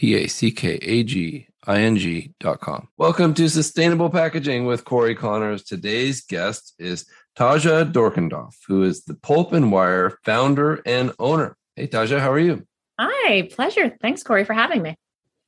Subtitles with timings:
[0.00, 2.88] www.ororapackaging.com.
[2.96, 5.62] Welcome to Sustainable Packaging with Cory Connors.
[5.62, 11.56] Today's guest is Taja Dockendorf, who is the Pulp and Wire founder and owner.
[11.76, 12.66] Hey, Taja, how are you?
[12.98, 13.96] Hi, pleasure.
[14.00, 14.96] Thanks, Cory, for having me.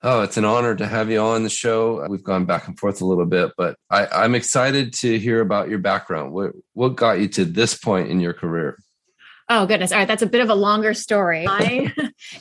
[0.02, 2.06] Oh, it's an honor to have you on the show.
[2.08, 5.68] We've gone back and forth a little bit, but I, am excited to hear about
[5.68, 6.32] your background.
[6.32, 8.78] What what got you to this point in your career?
[9.48, 9.92] Oh, goodness.
[9.92, 10.08] All right.
[10.08, 11.46] That's a bit of a longer story.
[11.48, 11.92] I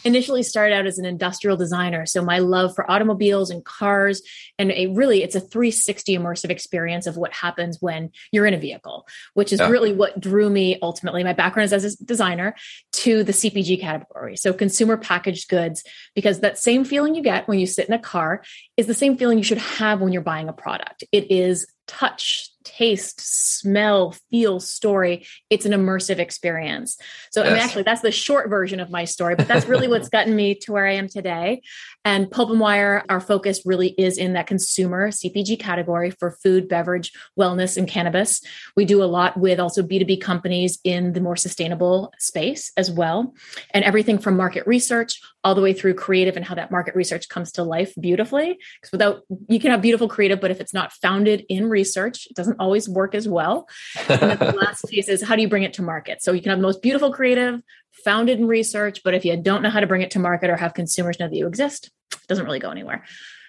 [0.03, 2.07] initially started out as an industrial designer.
[2.07, 4.23] So my love for automobiles and cars,
[4.57, 8.57] and a really, it's a 360 immersive experience of what happens when you're in a
[8.59, 9.69] vehicle, which is yeah.
[9.69, 11.23] really what drew me ultimately.
[11.23, 12.55] My background is as a designer
[12.93, 14.35] to the CPG category.
[14.35, 15.83] So consumer packaged goods,
[16.15, 18.43] because that same feeling you get when you sit in a car
[18.77, 21.03] is the same feeling you should have when you're buying a product.
[21.11, 25.25] It is touch, taste, smell, feel, story.
[25.49, 26.97] It's an immersive experience.
[27.31, 27.49] So, yes.
[27.49, 30.35] I mean, actually, that's the short version of my story, but that's really what's gotten
[30.35, 31.61] me to where I am today.
[32.03, 36.67] And Pulp and Wire, our focus really is in that consumer CPG category for food,
[36.67, 38.41] beverage, wellness, and cannabis.
[38.75, 43.33] We do a lot with also B2B companies in the more sustainable space as well.
[43.71, 47.29] And everything from market research all the way through creative and how that market research
[47.29, 48.57] comes to life beautifully.
[48.81, 52.35] Because without, you can have beautiful creative, but if it's not founded in research, it
[52.35, 53.67] doesn't always work as well.
[54.07, 56.23] And then the last piece is how do you bring it to market?
[56.23, 57.61] So you can have the most beautiful creative,
[58.03, 60.55] founded in research, but if you don't know how to bring it to market or
[60.55, 63.03] have consumers know that you exist, it doesn't really go anywhere.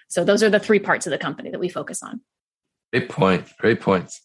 [0.09, 2.21] So those are the three parts of the company that we focus on.
[2.91, 3.47] Great point.
[3.59, 4.21] Great points.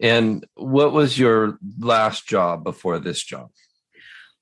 [0.00, 3.50] And what was your last job before this job?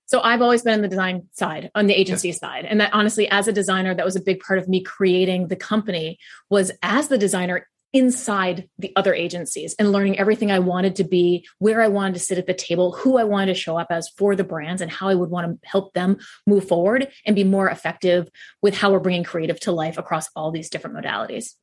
[0.08, 2.64] So I've always been on the design side, on the agency side.
[2.64, 5.56] And that honestly, as a designer, that was a big part of me creating the
[5.56, 6.18] company
[6.48, 11.46] was as the designer inside the other agencies and learning everything I wanted to be,
[11.58, 14.08] where I wanted to sit at the table, who I wanted to show up as
[14.10, 17.44] for the brands, and how I would want to help them move forward and be
[17.44, 18.28] more effective
[18.62, 21.54] with how we're bringing creative to life across all these different modalities.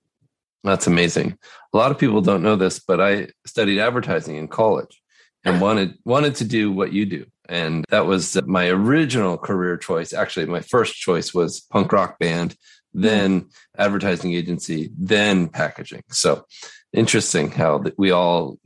[0.64, 1.38] That's amazing.
[1.74, 5.00] A lot of people don't know this, but I studied advertising in college
[5.44, 7.25] and wanted wanted to do what you do.
[7.47, 10.12] And that was my original career choice.
[10.12, 12.56] Actually, my first choice was punk rock band
[12.95, 13.47] then hmm.
[13.78, 16.03] advertising agency, then packaging.
[16.09, 16.45] So
[16.94, 18.57] interesting how we all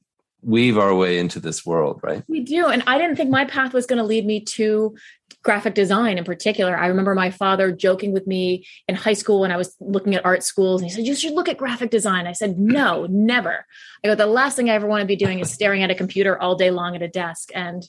[0.41, 2.23] weave our way into this world, right?
[2.28, 2.68] We do.
[2.68, 4.95] And I didn't think my path was going to lead me to
[5.44, 6.78] graphic design in particular.
[6.78, 10.25] I remember my father joking with me in high school when I was looking at
[10.25, 12.28] art schools, and he said, You should look at graphic design.
[12.28, 13.66] I said, No, never.
[14.03, 15.95] I go, The last thing I ever want to be doing is staring at a
[15.95, 17.50] computer all day long at a desk.
[17.53, 17.84] And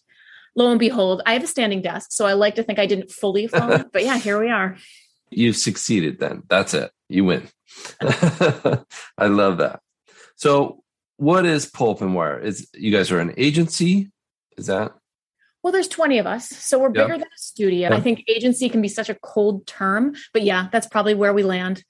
[0.56, 2.10] lo and behold, I have a standing desk.
[2.12, 4.76] So I like to think I didn't fully fall, but yeah, here we are.
[5.30, 6.42] You've succeeded then.
[6.48, 6.91] That's it.
[7.08, 7.48] You win.
[8.00, 9.80] I love that.
[10.36, 10.82] So
[11.16, 12.38] what is Pulp and Wire?
[12.38, 14.10] Is you guys are an agency?
[14.56, 14.92] Is that?
[15.62, 16.48] Well, there's 20 of us.
[16.48, 17.91] So we're bigger than a studio.
[17.91, 21.42] I think agency can be such a cold term, but yeah, that's probably where we
[21.42, 21.84] land.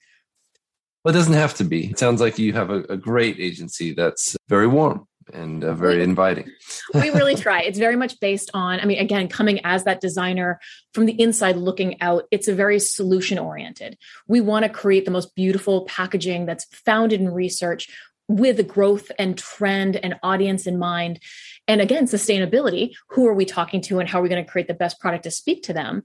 [1.03, 1.87] Well, it doesn't have to be.
[1.89, 6.03] It sounds like you have a, a great agency that's very warm and uh, very
[6.03, 6.51] inviting.
[6.93, 7.61] we really try.
[7.61, 10.59] It's very much based on, I mean, again, coming as that designer
[10.93, 13.97] from the inside looking out, it's a very solution oriented.
[14.27, 17.89] We want to create the most beautiful packaging that's founded in research
[18.27, 21.19] with growth and trend and audience in mind.
[21.67, 24.67] And again, sustainability who are we talking to and how are we going to create
[24.67, 26.03] the best product to speak to them?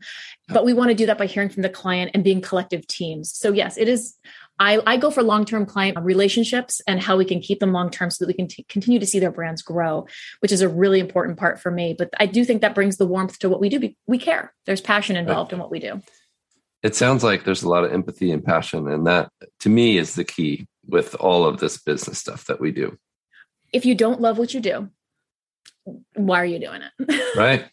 [0.49, 3.33] But we want to do that by hearing from the client and being collective teams.
[3.33, 4.17] So, yes, it is
[4.59, 7.91] I, I go for long term client relationships and how we can keep them long
[7.91, 10.07] term so that we can t- continue to see their brands grow,
[10.41, 11.95] which is a really important part for me.
[11.97, 13.93] But I do think that brings the warmth to what we do.
[14.07, 15.57] We care, there's passion involved right.
[15.57, 16.01] in what we do.
[16.83, 18.89] It sounds like there's a lot of empathy and passion.
[18.89, 19.31] And that
[19.61, 22.97] to me is the key with all of this business stuff that we do.
[23.73, 24.89] If you don't love what you do,
[26.15, 27.33] why are you doing it?
[27.37, 27.67] Right.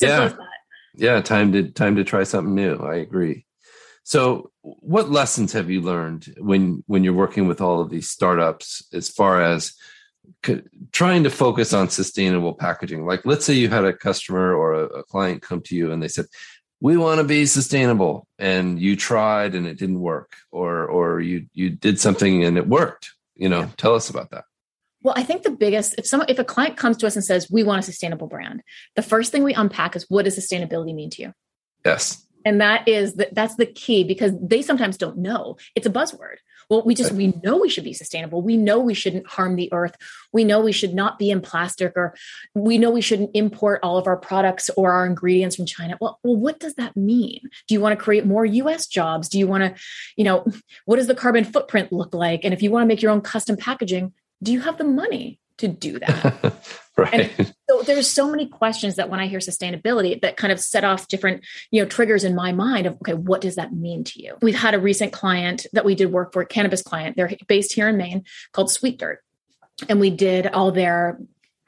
[0.00, 0.32] yeah.
[0.94, 1.20] Yeah.
[1.20, 2.76] Time to time to try something new.
[2.76, 3.44] I agree.
[4.04, 8.82] So, what lessons have you learned when when you're working with all of these startups
[8.92, 9.72] as far as
[10.44, 10.62] c-
[10.92, 13.04] trying to focus on sustainable packaging?
[13.04, 16.02] Like, let's say you had a customer or a, a client come to you and
[16.02, 16.26] they said,
[16.80, 21.46] "We want to be sustainable," and you tried and it didn't work, or or you
[21.52, 23.10] you did something and it worked.
[23.36, 23.70] You know, yeah.
[23.76, 24.44] tell us about that.
[25.02, 27.50] Well, I think the biggest if someone if a client comes to us and says
[27.50, 28.62] we want a sustainable brand,
[28.96, 31.34] the first thing we unpack is what does sustainability mean to you?
[31.84, 35.56] Yes And that is that that's the key because they sometimes don't know.
[35.74, 36.36] It's a buzzword.
[36.70, 38.42] Well, we just we know we should be sustainable.
[38.42, 39.96] We know we shouldn't harm the earth.
[40.32, 42.14] We know we should not be in plastic or
[42.54, 45.98] we know we shouldn't import all of our products or our ingredients from China.
[46.00, 47.40] Well, well what does that mean?
[47.66, 49.28] Do you want to create more US jobs?
[49.28, 49.82] Do you want to,
[50.16, 50.46] you know,
[50.84, 52.44] what does the carbon footprint look like?
[52.44, 55.40] And if you want to make your own custom packaging, do you have the money
[55.58, 56.54] to do that?
[57.00, 57.32] right.
[57.38, 60.84] And so there's so many questions that when I hear sustainability that kind of set
[60.84, 64.22] off different, you know, triggers in my mind of okay, what does that mean to
[64.22, 64.36] you?
[64.42, 67.16] We've had a recent client that we did work for, a cannabis client.
[67.16, 69.20] They're based here in Maine called Sweet Dirt.
[69.88, 71.18] And we did all their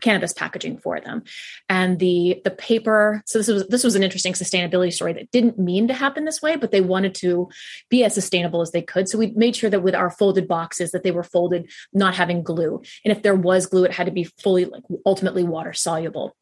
[0.02, 1.22] cannabis packaging for them.
[1.68, 5.58] And the the paper so this was this was an interesting sustainability story that didn't
[5.58, 7.48] mean to happen this way but they wanted to
[7.88, 9.08] be as sustainable as they could.
[9.08, 12.42] So we made sure that with our folded boxes that they were folded not having
[12.42, 12.82] glue.
[13.04, 16.36] And if there was glue it had to be fully like ultimately water soluble.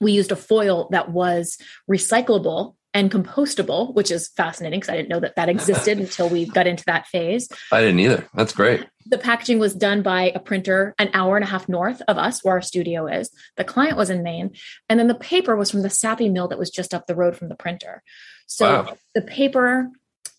[0.00, 1.58] We used a foil that was
[1.90, 6.46] recyclable and compostable, which is fascinating because I didn't know that that existed until we
[6.46, 7.48] got into that phase.
[7.70, 8.28] I didn't either.
[8.34, 8.86] That's great.
[9.06, 12.44] The packaging was done by a printer an hour and a half north of us,
[12.44, 13.30] where our studio is.
[13.56, 14.52] The client was in Maine.
[14.88, 17.36] And then the paper was from the Sappi mill that was just up the road
[17.36, 18.02] from the printer.
[18.46, 18.96] So wow.
[19.14, 19.90] the paper,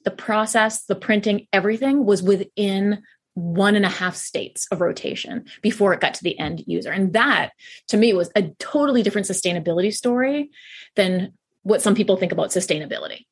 [0.06, 3.02] the process, the printing, everything was within
[3.36, 6.92] one and a half states of rotation before it got to the end user.
[6.92, 7.50] And that
[7.88, 10.52] to me was a totally different sustainability story
[10.96, 11.34] than
[11.64, 13.26] what some people think about sustainability.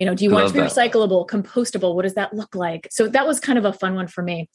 [0.00, 0.70] You know, do you want to be that.
[0.70, 1.94] recyclable, compostable?
[1.94, 2.88] What does that look like?
[2.90, 4.48] So that was kind of a fun one for me.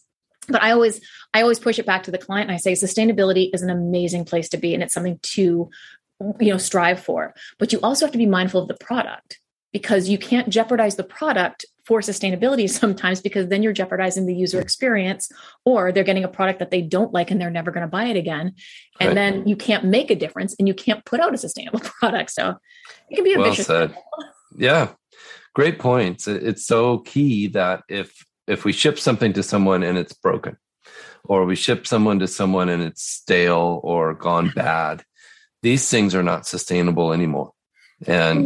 [0.48, 1.02] But I always,
[1.34, 4.26] I always push it back to the client and I say sustainability is an amazing
[4.26, 5.70] place to be and it's something to,
[6.40, 7.34] you know, strive for.
[7.58, 9.41] But you also have to be mindful of the product
[9.72, 14.60] because you can't jeopardize the product for sustainability sometimes because then you're jeopardizing the user
[14.60, 15.32] experience
[15.66, 18.06] or they're getting a product that they don't like and they're never going to buy
[18.06, 18.54] it again.
[19.00, 19.16] And right.
[19.16, 22.32] then you can't make a difference and you can't put out a sustainable product.
[22.32, 22.56] So
[23.10, 23.96] it can be a well vicious said.
[24.58, 24.90] yeah.
[25.54, 26.28] Great points.
[26.28, 30.58] It's so key that if if we ship something to someone and it's broken
[31.26, 35.04] or we ship someone to someone and it's stale or gone bad
[35.62, 37.52] these things are not sustainable anymore
[38.08, 38.46] and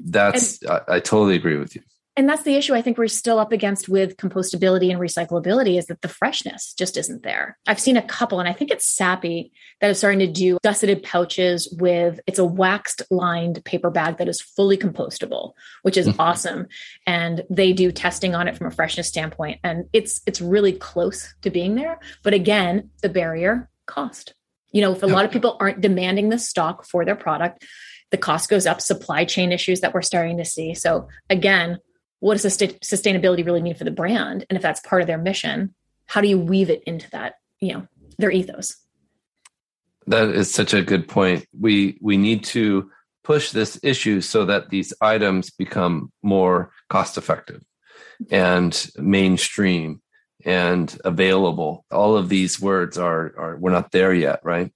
[0.00, 1.82] that's and, I, I totally agree with you.
[2.18, 5.86] And that's the issue i think we're still up against with compostability and recyclability is
[5.86, 7.58] that the freshness just isn't there.
[7.66, 9.50] I've seen a couple and i think it's Sappi
[9.80, 14.28] that is starting to do gusseted pouches with it's a waxed lined paper bag that
[14.28, 16.20] is fully compostable which is mm-hmm.
[16.20, 16.68] awesome.
[17.06, 21.34] And they do testing on it from a freshness standpoint and it's it's really close
[21.42, 21.98] to being there.
[22.22, 24.32] But again the barrier cost.
[24.72, 27.64] You know if a lot of people aren't demanding the stock for their product
[28.10, 30.74] the cost goes up supply chain issues that we're starting to see.
[30.74, 31.78] So again
[32.20, 34.46] what does sustainability really mean for the brand?
[34.48, 35.74] And if that's part of their mission
[36.06, 37.86] how do you weave it into that you know
[38.18, 38.76] their ethos?
[40.06, 41.46] That is such a good point.
[41.58, 42.90] We we need to
[43.24, 47.62] push this issue so that these items become more cost effective
[48.30, 50.00] and mainstream
[50.44, 51.84] and available.
[51.90, 54.72] All of these words are are we're not there yet right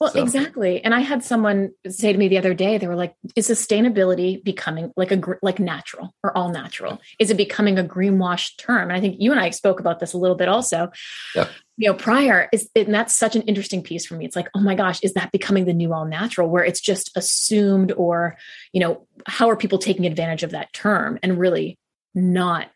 [0.00, 0.22] well, so.
[0.22, 0.82] exactly.
[0.82, 4.42] And I had someone say to me the other day, they were like, "Is sustainability
[4.42, 7.00] becoming like a like natural or all natural?
[7.20, 10.12] Is it becoming a greenwash term?" And I think you and I spoke about this
[10.12, 10.90] a little bit also.
[11.34, 11.48] Yeah.
[11.76, 14.24] You know, prior is and that's such an interesting piece for me.
[14.24, 17.16] It's like, oh my gosh, is that becoming the new all natural, where it's just
[17.16, 18.36] assumed, or
[18.72, 21.78] you know, how are people taking advantage of that term and really
[22.14, 22.68] not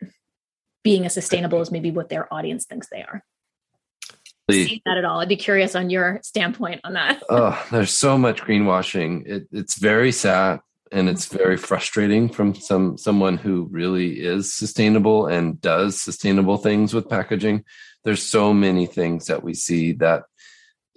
[0.85, 3.25] being as sustainable as maybe what their audience thinks they are?
[4.55, 5.20] Seen that at all.
[5.20, 7.22] I'd be curious on your standpoint on that.
[7.31, 9.26] oh, there's so much greenwashing.
[9.26, 10.60] It, it's very sad
[10.93, 11.38] and it's mm-hmm.
[11.38, 17.64] very frustrating from some someone who really is sustainable and does sustainable things with packaging.
[18.05, 20.24] There's so many things that we see that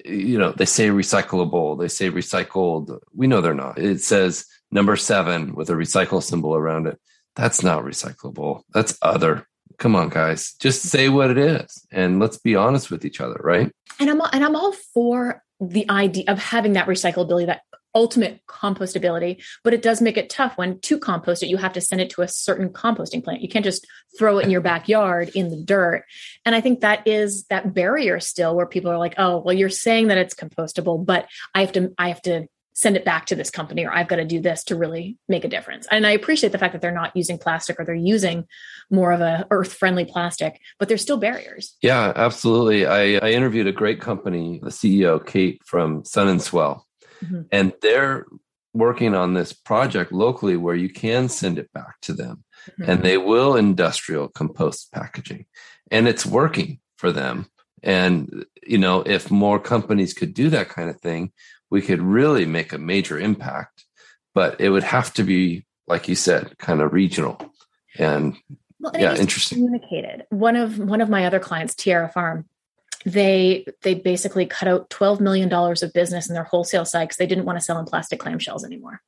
[0.03, 2.99] you know they say recyclable, they say recycled.
[3.13, 3.79] We know they're not.
[3.79, 6.99] It says number seven with a recycle symbol around it.
[7.35, 8.63] That's not recyclable.
[8.73, 9.47] That's other
[9.81, 10.53] come on guys.
[10.59, 13.71] Just say what it is and let's be honest with each other right?
[13.99, 17.61] And i'm and i'm all for the idea of having that recyclability that
[17.93, 21.81] ultimate compostability but it does make it tough when to compost it you have to
[21.81, 23.41] send it to a certain composting plant.
[23.41, 23.85] You can't just
[24.17, 26.05] throw it in your backyard in the dirt.
[26.45, 29.69] And i think that is that barrier still where people are like oh well you're
[29.69, 33.35] saying that it's compostable but i have to i have to send it back to
[33.35, 35.87] this company or I've got to do this to really make a difference.
[35.91, 38.45] And I appreciate the fact that they're not using plastic or they're using
[38.89, 41.75] more of a earth friendly plastic, but there's still barriers.
[41.81, 42.85] Yeah, absolutely.
[42.85, 46.87] I, I interviewed a great company, the CEO, Kate from Sun and Swell,
[47.23, 47.41] mm-hmm.
[47.51, 48.25] and they're
[48.73, 52.89] working on this project locally where you can send it back to them mm-hmm.
[52.89, 55.45] and they will industrial compost packaging
[55.89, 57.47] and it's working for them.
[57.83, 61.31] And, you know, if more companies could do that kind of thing,
[61.71, 63.85] we could really make a major impact.
[64.35, 67.37] But it would have to be like you said, kind of regional
[67.97, 68.37] and,
[68.79, 69.57] well, and yeah, interesting.
[69.57, 70.25] Communicated.
[70.29, 72.45] One of one of my other clients, Tierra Farm,
[73.05, 77.17] they they basically cut out twelve million dollars of business in their wholesale side because
[77.17, 79.01] they didn't want to sell in plastic clamshells anymore.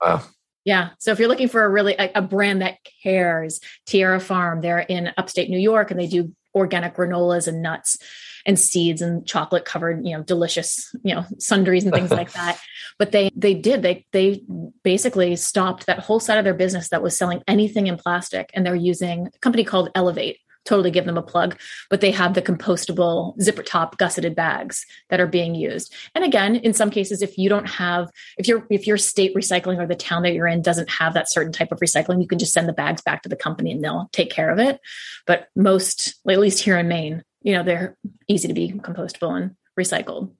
[0.00, 0.22] Wow.
[0.64, 0.90] Yeah.
[1.00, 4.78] So if you're looking for a really a, a, brand that cares, Tierra Farm, they're
[4.78, 7.98] in upstate New York and they do organic granolas and nuts
[8.46, 12.58] and seeds and chocolate covered, you know, delicious, you know, sundries and things like that.
[12.98, 14.42] But they they did they they
[14.82, 18.66] basically stopped that whole side of their business that was selling anything in plastic and
[18.66, 22.42] they're using a company called Elevate totally give them a plug but they have the
[22.42, 27.38] compostable zipper top gusseted bags that are being used and again in some cases if
[27.38, 30.60] you don't have if your if your state recycling or the town that you're in
[30.60, 33.28] doesn't have that certain type of recycling you can just send the bags back to
[33.28, 34.80] the company and they'll take care of it
[35.26, 37.96] but most at least here in maine you know they're
[38.28, 40.30] easy to be compostable and recycled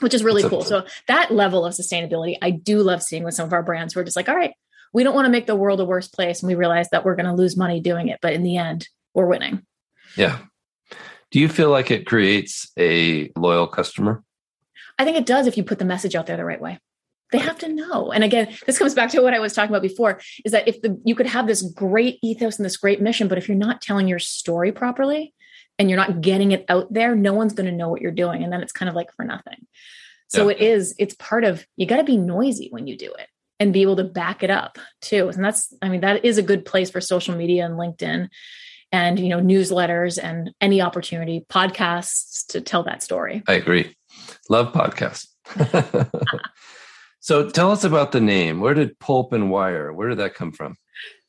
[0.00, 3.46] which is really cool so that level of sustainability i do love seeing with some
[3.46, 4.54] of our brands we're just like all right
[4.92, 7.16] we don't want to make the world a worse place and we realize that we're
[7.16, 9.62] going to lose money doing it but in the end we're winning.
[10.16, 10.38] Yeah.
[11.32, 14.22] Do you feel like it creates a loyal customer?
[14.98, 16.78] I think it does if you put the message out there the right way.
[17.32, 18.12] They have to know.
[18.12, 20.80] And again, this comes back to what I was talking about before is that if
[20.80, 23.82] the you could have this great ethos and this great mission, but if you're not
[23.82, 25.34] telling your story properly
[25.78, 28.42] and you're not getting it out there, no one's going to know what you're doing.
[28.42, 29.66] And then it's kind of like for nothing.
[30.28, 30.56] So yeah.
[30.56, 33.28] it is, it's part of you got to be noisy when you do it
[33.60, 35.28] and be able to back it up too.
[35.28, 38.28] And that's, I mean, that is a good place for social media and LinkedIn
[38.92, 43.94] and you know newsletters and any opportunity podcasts to tell that story i agree
[44.48, 45.26] love podcasts
[47.20, 50.52] so tell us about the name where did pulp and wire where did that come
[50.52, 50.76] from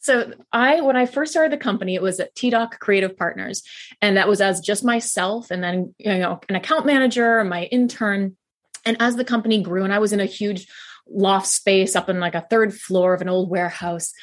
[0.08, 3.62] so I, when I first started the company, it was at TDoc Creative Partners,
[4.02, 8.38] and that was as just myself, and then you know an account manager, my intern,
[8.86, 10.66] and as the company grew, and I was in a huge
[11.10, 14.14] loft space up in like a third floor of an old warehouse.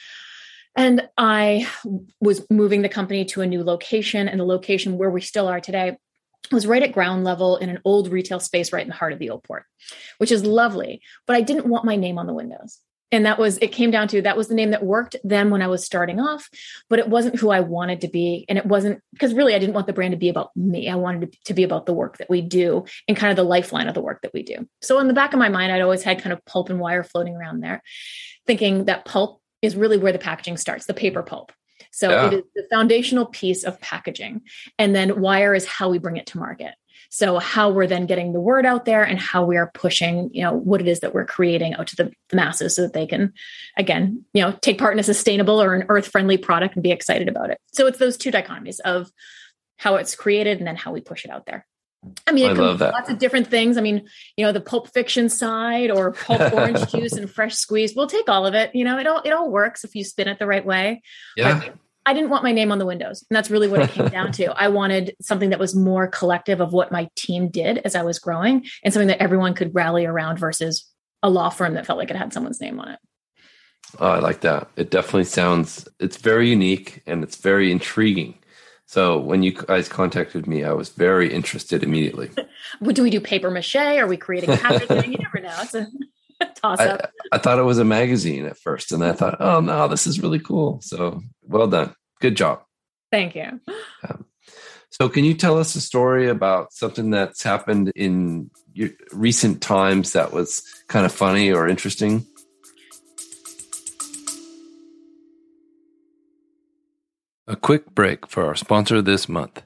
[0.75, 1.69] And I
[2.19, 5.61] was moving the company to a new location, and the location where we still are
[5.61, 5.99] today
[6.51, 9.19] was right at ground level in an old retail space right in the heart of
[9.19, 9.65] the old port,
[10.17, 11.03] which is lovely.
[11.27, 12.81] But I didn't want my name on the windows.
[13.15, 15.63] And that was, it came down to that was the name that worked then when
[15.63, 16.51] I was starting off,
[16.91, 18.45] but it wasn't who I wanted to be.
[18.49, 20.91] And it wasn't because really I didn't want the brand to be about me.
[20.91, 23.45] I wanted it to be about the work that we do and kind of the
[23.49, 24.69] lifeline of the work that we do.
[24.83, 27.05] So in the back of my mind, I'd always had kind of pulp and wire
[27.05, 27.85] floating around there,
[28.49, 31.53] thinking that pulp is really where the packaging starts, the paper pulp.
[31.93, 32.27] So yeah.
[32.27, 34.41] it is the foundational piece of packaging.
[34.77, 36.75] And then wire is how we bring it to market.
[37.15, 40.43] So how we're then getting the word out there and how we are pushing, you
[40.43, 43.07] know, what it is that we're creating out to the, the masses so that they
[43.07, 43.33] can,
[43.79, 46.91] again, you know, take part in a sustainable or an earth friendly product and be
[46.91, 47.61] excited about it.
[47.73, 49.13] So it's those two dichotomies of
[49.77, 51.65] how it's created and then how we push it out there.
[52.27, 52.93] I mean, it that.
[52.93, 53.79] lots of different things.
[53.79, 57.95] I mean, you know, the pulp fiction side or pulp orange juice and fresh squeeze.
[57.95, 58.75] We'll take all of it.
[58.75, 61.01] You know, it all it all works if you spin it the right way.
[61.37, 61.61] Yeah.
[61.61, 61.75] But
[62.07, 63.25] I didn't want my name on the windows.
[63.29, 64.53] And that's really what it came down to.
[64.57, 68.19] I wanted something that was more collective of what my team did as I was
[68.19, 70.87] growing and something that everyone could rally around versus
[71.23, 72.99] a law firm that felt like it had someone's name on it.
[73.99, 74.69] Oh, I like that.
[74.77, 78.39] It definitely sounds it's very unique and it's very intriguing.
[78.87, 82.31] So when you guys contacted me, I was very interested immediately.
[82.81, 83.77] What do we do paper mache?
[83.77, 85.13] Are we creating packaging?
[85.13, 85.55] you never know.
[85.61, 85.87] It's a
[86.57, 87.13] toss up.
[87.33, 90.07] I, I, thought it was a magazine at first, and I thought, oh no, this
[90.07, 90.81] is really cool.
[90.81, 91.23] So
[91.55, 91.95] well done.
[92.21, 92.65] Good job.
[93.13, 93.61] Thank you.
[94.09, 94.25] Um,
[94.91, 98.51] so can you tell us a story about something that's happened in
[99.13, 102.27] recent times that was kind of funny or interesting?
[107.47, 109.63] A quick break for our sponsor this month.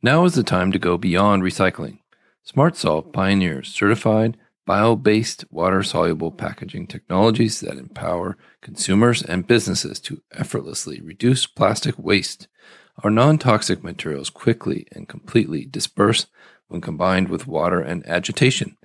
[0.00, 1.98] Now is the time to go beyond recycling.
[2.46, 10.22] SmartSolve pioneers certified bio based water soluble packaging technologies that empower consumers and businesses to
[10.32, 12.48] effortlessly reduce plastic waste.
[13.02, 16.26] Our non toxic materials quickly and completely disperse
[16.68, 18.76] when combined with water and agitation,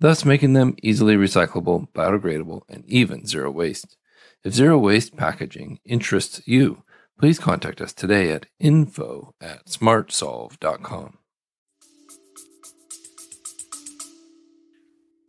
[0.00, 3.96] thus making them easily recyclable, biodegradable, and even zero waste.
[4.44, 6.82] If zero waste packaging interests you,
[7.18, 11.18] please contact us today at info at smartsolve.com.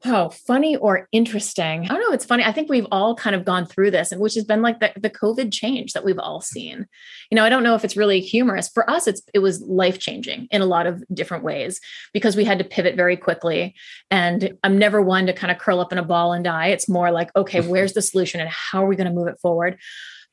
[0.10, 1.84] Oh, funny or interesting.
[1.84, 2.14] I don't know.
[2.14, 2.44] It's funny.
[2.44, 4.94] I think we've all kind of gone through this, and which has been like the,
[4.96, 6.88] the COVID change that we've all seen.
[7.30, 8.70] You know, I don't know if it's really humorous.
[8.70, 11.82] For us, it's it was life changing in a lot of different ways
[12.14, 13.76] because we had to pivot very quickly.
[14.10, 16.68] And I'm never one to kind of curl up in a ball and die.
[16.68, 19.40] It's more like, okay, where's the solution and how are we going to move it
[19.42, 19.78] forward?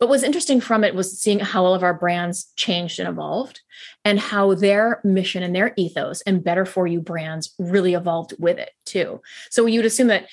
[0.05, 3.63] But what's interesting from it was seeing how all of our brands changed and evolved
[4.05, 8.59] and how their mission and their ethos and better for you brands really evolved with
[8.59, 9.23] it too.
[9.49, 10.27] So you'd assume that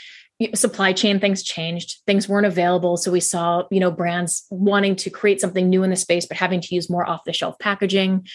[0.55, 5.09] supply chain things changed things weren't available so we saw you know brands wanting to
[5.11, 8.27] create something new in the space but having to use more off the shelf packaging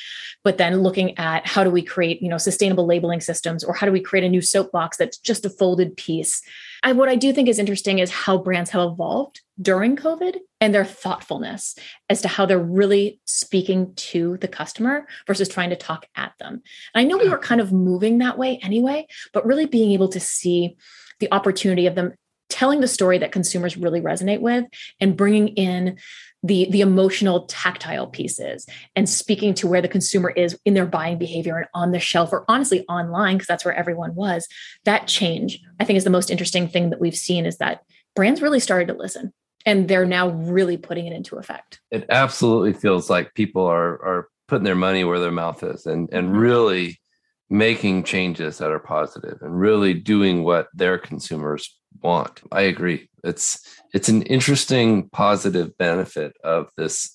[0.44, 3.86] but then looking at how do we create you know sustainable labeling systems or how
[3.86, 6.42] do we create a new soap box that's just a folded piece
[6.86, 10.72] I, what i do think is interesting is how brands have evolved during covid and
[10.72, 11.74] their thoughtfulness
[12.08, 16.54] as to how they're really speaking to the customer versus trying to talk at them.
[16.54, 16.62] And
[16.94, 20.20] i know we were kind of moving that way anyway but really being able to
[20.20, 20.76] see
[21.18, 22.14] the opportunity of them
[22.48, 24.64] telling the story that consumers really resonate with
[25.00, 25.98] and bringing in
[26.42, 31.18] the the emotional tactile pieces and speaking to where the consumer is in their buying
[31.18, 34.46] behavior and on the shelf or honestly online because that's where everyone was
[34.84, 37.82] that change i think is the most interesting thing that we've seen is that
[38.14, 39.32] brands really started to listen
[39.64, 44.28] and they're now really putting it into effect it absolutely feels like people are are
[44.46, 46.38] putting their money where their mouth is and and mm-hmm.
[46.38, 47.00] really
[47.48, 52.42] making changes that are positive and really doing what their consumers want.
[52.52, 53.08] I agree.
[53.24, 53.60] It's
[53.92, 57.12] it's an interesting positive benefit of this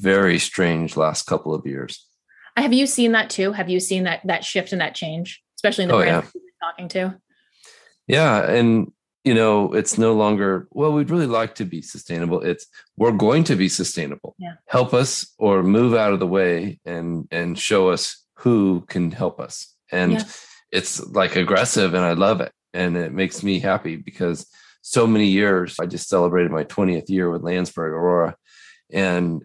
[0.00, 2.06] very strange last couple of years.
[2.56, 3.52] Have you seen that too?
[3.52, 6.40] Have you seen that that shift and that change, especially in the oh, brands yeah.
[6.42, 7.20] you're talking to?
[8.06, 8.92] Yeah, and
[9.24, 10.92] you know, it's no longer well.
[10.92, 12.42] We'd really like to be sustainable.
[12.42, 12.66] It's
[12.96, 14.36] we're going to be sustainable.
[14.38, 14.54] Yeah.
[14.66, 19.40] Help us or move out of the way and and show us who can help
[19.40, 19.74] us.
[19.90, 20.22] And yeah.
[20.70, 22.52] it's like aggressive and I love it.
[22.76, 24.46] And it makes me happy because
[24.82, 28.34] so many years, I just celebrated my 20th year with Landsberg Orora.
[28.92, 29.42] And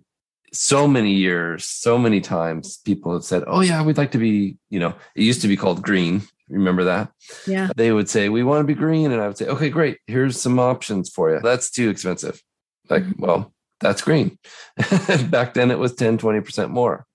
[0.54, 4.58] so many years, so many times people have said, Oh, yeah, we'd like to be,
[4.70, 6.22] you know, it used to be called green.
[6.50, 7.12] Remember that?
[7.48, 7.70] Yeah.
[7.76, 9.12] They would say, We want to be green.
[9.12, 9.98] And I would say, Okay, great.
[10.08, 11.40] Here's some options for you.
[11.42, 12.42] That's too expensive.
[12.90, 13.24] Like, mm-hmm.
[13.24, 14.38] well, that's green.
[15.30, 17.06] Back then it was 10, 20% more.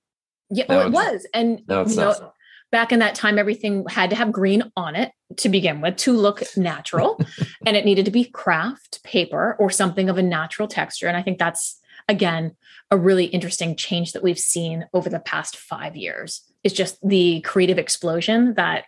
[0.51, 1.27] Yeah, well, it was.
[1.35, 2.33] And you know,
[2.71, 6.13] back in that time, everything had to have green on it to begin with to
[6.13, 7.21] look natural.
[7.67, 11.07] and it needed to be craft paper or something of a natural texture.
[11.07, 12.57] And I think that's, again,
[12.91, 16.43] a really interesting change that we've seen over the past five years.
[16.63, 18.85] It's just the creative explosion that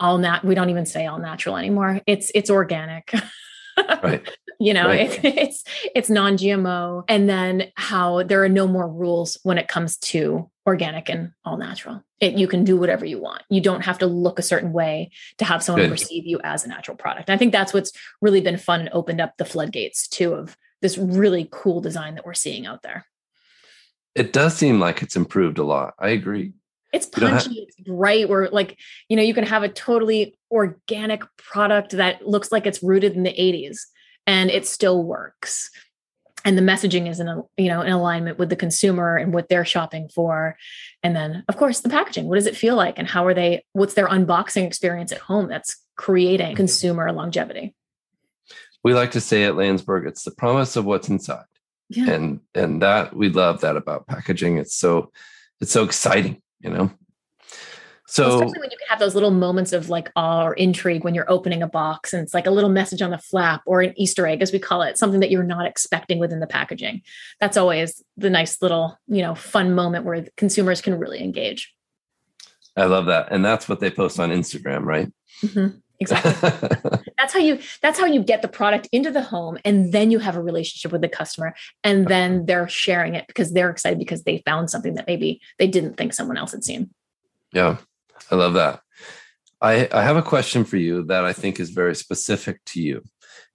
[0.00, 2.00] all nat we don't even say all natural anymore.
[2.06, 3.12] It's it's organic.
[4.02, 4.28] right.
[4.58, 5.24] You know right.
[5.24, 9.96] it, it's it's non-gmo and then how there are no more rules when it comes
[9.98, 13.98] to organic and all natural it, you can do whatever you want you don't have
[13.98, 15.90] to look a certain way to have someone Good.
[15.90, 19.20] perceive you as a natural product i think that's what's really been fun and opened
[19.20, 23.06] up the floodgates too of this really cool design that we're seeing out there
[24.14, 26.52] it does seem like it's improved a lot i agree
[26.90, 28.30] it's punchy, have- it's bright.
[28.30, 28.78] Where like,
[29.10, 33.24] you know, you can have a totally organic product that looks like it's rooted in
[33.24, 33.80] the 80s
[34.26, 35.70] and it still works.
[36.44, 39.48] And the messaging is in a, you know in alignment with the consumer and what
[39.48, 40.56] they're shopping for.
[41.02, 42.28] And then of course the packaging.
[42.28, 42.98] What does it feel like?
[42.98, 46.56] And how are they what's their unboxing experience at home that's creating mm-hmm.
[46.56, 47.74] consumer longevity?
[48.84, 51.44] We like to say at landsberg it's the promise of what's inside.
[51.90, 52.10] Yeah.
[52.10, 54.58] and and that we love that about packaging.
[54.58, 55.10] It's so
[55.60, 56.90] it's so exciting you know
[58.10, 61.30] so especially when you have those little moments of like awe or intrigue when you're
[61.30, 64.26] opening a box and it's like a little message on the flap or an Easter
[64.26, 67.02] egg, as we call it, something that you're not expecting within the packaging.
[67.38, 71.74] That's always the nice little, you know, fun moment where consumers can really engage.
[72.78, 73.30] I love that.
[73.30, 75.12] And that's what they post on Instagram, right?
[75.42, 75.76] Mm-hmm.
[76.00, 76.32] Exactly.
[77.18, 80.20] that's how you that's how you get the product into the home and then you
[80.20, 84.22] have a relationship with the customer and then they're sharing it because they're excited because
[84.22, 86.88] they found something that maybe they didn't think someone else had seen.
[87.52, 87.78] Yeah.
[88.30, 88.80] I love that.
[89.60, 93.02] I, I have a question for you that I think is very specific to you,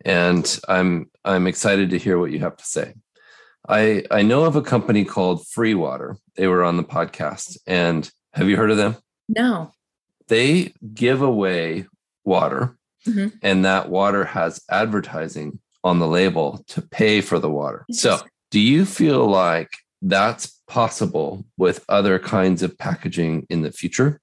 [0.04, 2.93] and I'm I'm excited to hear what you have to say.
[3.67, 6.17] I I know of a company called Free Water.
[6.36, 8.97] They were on the podcast, and have you heard of them?
[9.30, 9.71] No.
[10.28, 11.86] They give away
[12.26, 13.36] water, mm-hmm.
[13.41, 17.86] and that water has advertising on the label to pay for the water.
[17.91, 18.19] So,
[18.52, 19.69] do you feel like
[20.02, 24.19] that's possible with other kinds of packaging in the future?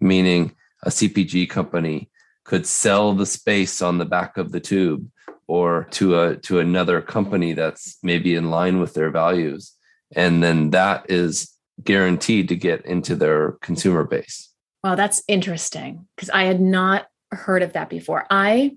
[0.00, 2.10] Meaning a CPG company
[2.44, 5.08] could sell the space on the back of the tube
[5.46, 9.72] or to a to another company that's maybe in line with their values.
[10.14, 14.48] And then that is guaranteed to get into their consumer base.
[14.84, 18.26] Wow that's interesting because i had not heard of that before.
[18.30, 18.76] I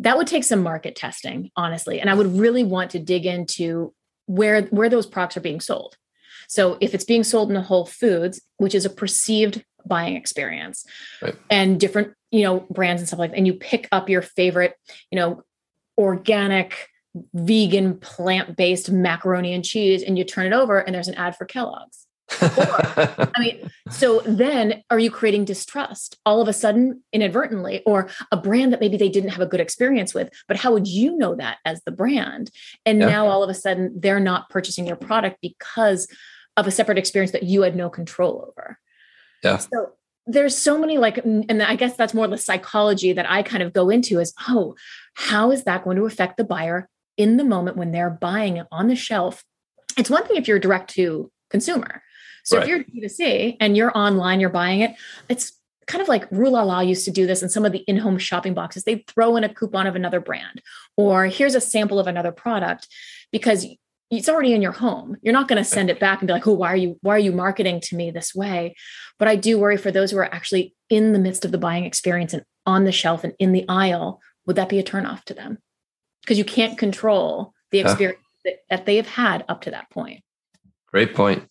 [0.00, 3.92] that would take some market testing honestly and i would really want to dig into
[4.26, 5.96] where where those products are being sold.
[6.48, 10.84] So if it's being sold in the whole foods which is a perceived buying experience
[11.22, 11.34] right.
[11.50, 14.74] and different you know brands and stuff like that and you pick up your favorite
[15.10, 15.42] you know
[15.96, 16.88] organic
[17.34, 21.44] vegan plant-based macaroni and cheese and you turn it over and there's an ad for
[21.44, 22.06] kellogg's
[22.40, 28.36] I mean, so then are you creating distrust all of a sudden inadvertently or a
[28.36, 30.30] brand that maybe they didn't have a good experience with?
[30.46, 32.50] But how would you know that as the brand?
[32.84, 33.08] And yeah.
[33.08, 36.06] now all of a sudden they're not purchasing your product because
[36.56, 38.78] of a separate experience that you had no control over.
[39.42, 39.58] Yeah.
[39.58, 39.92] So
[40.26, 43.72] there's so many like and i guess that's more the psychology that i kind of
[43.72, 44.74] go into is oh
[45.14, 48.66] how is that going to affect the buyer in the moment when they're buying it
[48.70, 49.42] on the shelf
[49.96, 52.02] it's one thing if you're direct to consumer
[52.48, 52.66] so right.
[52.66, 54.94] if you're D2C and you're online, you're buying it,
[55.28, 55.52] it's
[55.86, 58.16] kind of like Rue La La used to do this in some of the in-home
[58.16, 58.84] shopping boxes.
[58.84, 60.62] They'd throw in a coupon of another brand,
[60.96, 62.88] or here's a sample of another product,
[63.32, 63.66] because
[64.10, 65.16] it's already in your home.
[65.22, 67.14] You're not going to send it back and be like, "Oh, why are you why
[67.16, 68.74] are you marketing to me this way?"
[69.18, 71.84] But I do worry for those who are actually in the midst of the buying
[71.84, 74.20] experience and on the shelf and in the aisle.
[74.46, 75.58] Would that be a turnoff to them?
[76.22, 78.52] Because you can't control the experience huh.
[78.70, 80.22] that, they have had up to that point.
[80.86, 81.46] Great point.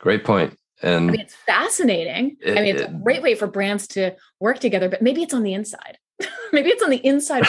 [0.00, 0.58] Great point.
[0.82, 2.36] And I mean, it's fascinating.
[2.40, 5.22] It, I mean, it's it, a great way for brands to work together, but maybe
[5.22, 5.98] it's on the inside.
[6.52, 7.42] maybe it's on the inside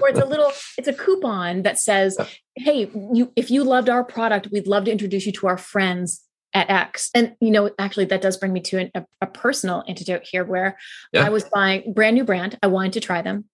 [0.00, 2.16] or it's a little it's a coupon that says
[2.56, 6.22] hey you if you loved our product we'd love to introduce you to our friends
[6.54, 9.82] at x and you know actually that does bring me to an, a, a, personal
[9.88, 10.76] antidote here where
[11.12, 11.24] yeah.
[11.24, 13.44] i was buying brand new brand i wanted to try them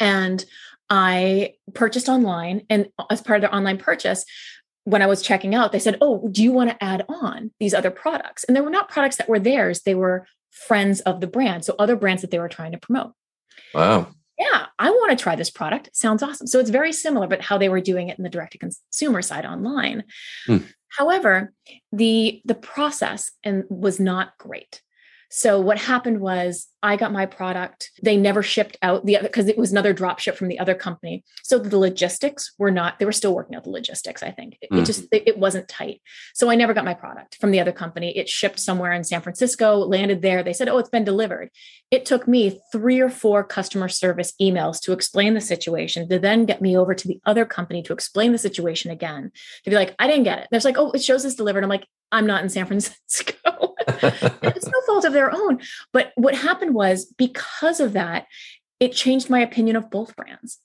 [0.00, 0.44] and
[0.88, 4.24] i purchased online and as part of their online purchase
[4.86, 7.72] when I was checking out, they said, Oh, do you want to add on these
[7.72, 8.44] other products?
[8.44, 11.64] And they were not products that were theirs, they were friends of the brand.
[11.64, 13.12] So other brands that they were trying to promote.
[13.72, 14.08] Wow.
[14.38, 15.90] Yeah, I want to try this product.
[15.92, 16.46] Sounds awesome.
[16.46, 19.22] So it's very similar, but how they were doing it in the direct to consumer
[19.22, 20.04] side online.
[20.46, 20.58] Hmm.
[20.88, 21.52] However,
[21.92, 24.82] the the process and was not great.
[25.36, 27.90] So what happened was I got my product.
[28.00, 30.76] They never shipped out the other because it was another drop ship from the other
[30.76, 31.24] company.
[31.42, 34.56] So the logistics were not, they were still working out the logistics, I think.
[34.60, 34.78] It, mm.
[34.78, 36.00] it just, it, it, wasn't tight.
[36.34, 38.16] So I never got my product from the other company.
[38.16, 40.44] It shipped somewhere in San Francisco, landed there.
[40.44, 41.50] They said, oh, it's been delivered.
[41.90, 46.44] It took me three or four customer service emails to explain the situation, to then
[46.44, 49.32] get me over to the other company to explain the situation again,
[49.64, 50.48] to be like, I didn't get it.
[50.52, 51.64] There's like, oh, it shows it's delivered.
[51.64, 53.73] I'm like, I'm not in San Francisco.
[53.88, 55.60] It's no fault of their own.
[55.92, 58.26] But what happened was because of that,
[58.80, 60.58] it changed my opinion of both brands.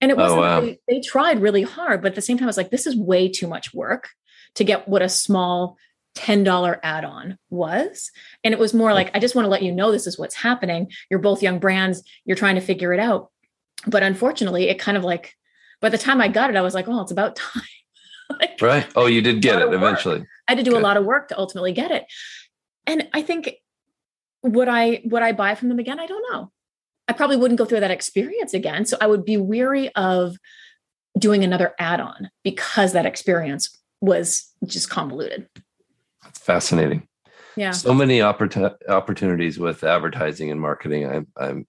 [0.00, 0.60] And it oh, wasn't, oh, wow.
[0.60, 2.96] they, they tried really hard, but at the same time, I was like, this is
[2.96, 4.10] way too much work
[4.56, 5.76] to get what a small
[6.16, 8.10] $10 add on was.
[8.42, 10.34] And it was more like, I just want to let you know this is what's
[10.34, 10.90] happening.
[11.10, 13.30] You're both young brands, you're trying to figure it out.
[13.86, 15.34] But unfortunately, it kind of like,
[15.80, 17.62] by the time I got it, I was like, oh, it's about time.
[18.40, 18.86] like, right.
[18.96, 20.24] Oh, you did get it eventually.
[20.48, 20.80] I had to do Good.
[20.80, 22.04] a lot of work to ultimately get it.
[22.86, 23.54] And I think
[24.42, 25.98] would I would I buy from them again?
[25.98, 26.50] I don't know.
[27.08, 28.84] I probably wouldn't go through that experience again.
[28.86, 30.36] So I would be weary of
[31.18, 35.48] doing another add-on because that experience was just convoluted.
[36.22, 37.06] That's fascinating.
[37.56, 37.70] Yeah.
[37.70, 41.06] So many oppor- opportunities with advertising and marketing.
[41.06, 41.66] I'm I'm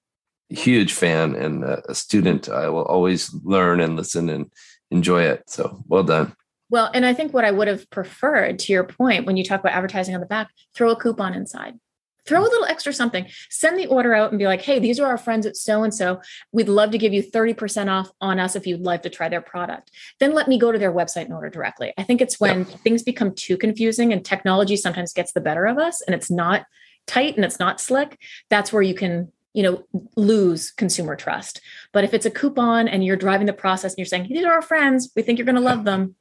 [0.52, 2.50] a huge fan and a student.
[2.50, 4.52] I will always learn and listen and
[4.92, 5.50] enjoy it.
[5.50, 6.36] So well done.
[6.70, 9.60] Well, and I think what I would have preferred to your point when you talk
[9.60, 11.80] about advertising on the back, throw a coupon inside.
[12.26, 13.28] Throw a little extra something.
[13.52, 15.94] Send the order out and be like, hey, these are our friends at so and
[15.94, 16.22] so.
[16.52, 19.42] We'd love to give you 30% off on us if you'd like to try their
[19.42, 19.92] product.
[20.20, 21.94] Then let me go to their website and order directly.
[22.00, 22.80] I think it's when yep.
[22.80, 26.66] things become too confusing and technology sometimes gets the better of us and it's not
[27.06, 28.20] tight and it's not slick.
[28.50, 29.86] That's where you can you know
[30.18, 31.62] lose consumer trust
[31.94, 34.52] but if it's a coupon and you're driving the process and you're saying these are
[34.52, 36.14] our friends we think you're going to love them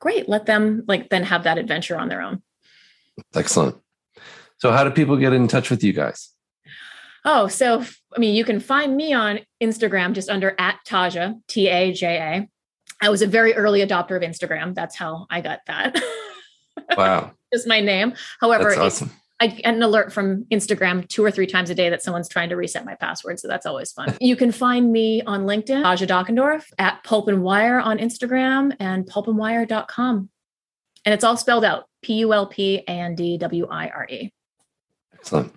[0.00, 0.28] great.
[0.28, 2.42] Let them like then have that adventure on their own.
[3.34, 3.76] Excellent.
[4.58, 6.30] So how do people get in touch with you guys?
[7.24, 7.84] Oh so
[8.16, 12.48] i mean you can find me on instagram just under at taja t-a-j-a
[13.02, 14.74] i was a very early adopter of instagram.
[14.74, 16.02] That's how i got that.
[16.96, 17.32] Wow.
[17.52, 18.14] Just my name.
[18.40, 19.10] However that's awesome.
[19.40, 22.50] I get an alert from Instagram two or three times a day that someone's trying
[22.50, 23.40] to reset my password.
[23.40, 24.16] So that's always fun.
[24.20, 29.06] you can find me on LinkedIn, Taja Dockendorf, at Pulp and Wire on Instagram and
[29.06, 30.28] pulpandwire.com.
[31.06, 34.06] And it's all spelled out P U L P A N D W I R
[34.10, 34.30] E.
[35.14, 35.54] Excellent.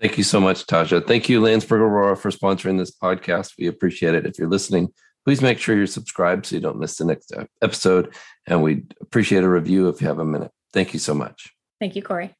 [0.00, 1.06] Thank you so much, Taja.
[1.06, 3.52] Thank you, Landsberg Orora, for sponsoring this podcast.
[3.58, 4.24] We appreciate it.
[4.24, 4.88] If you're listening,
[5.26, 8.14] please make sure you're subscribed so you don't miss the next episode.
[8.46, 10.52] And we'd appreciate a review if you have a minute.
[10.72, 11.52] Thank you so much.
[11.80, 12.34] Thank you, Cory.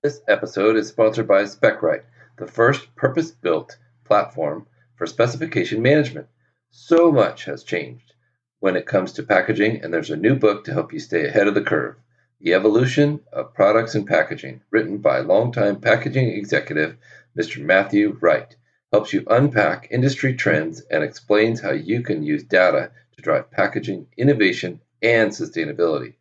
[0.00, 2.04] This episode is sponsored by Specright,
[2.38, 6.28] the first purpose built platform for specification management.
[6.70, 8.14] So much has changed
[8.58, 11.46] when it comes to packaging, and there's a new book to help you stay ahead
[11.46, 11.96] of the curve
[12.40, 16.96] The Evolution of Products and Packaging, written by longtime packaging executive
[17.38, 17.62] Mr.
[17.62, 18.56] Matthew Wright.
[18.92, 24.06] Helps you unpack industry trends and explains how you can use data to drive packaging
[24.16, 26.14] innovation and sustainability.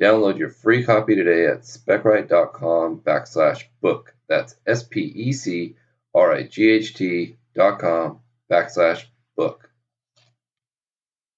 [0.00, 4.14] Download your free copy today at specright.com backslash book.
[4.28, 5.74] That's S P E C
[6.14, 9.04] R I G H T dot com backslash
[9.36, 9.67] book.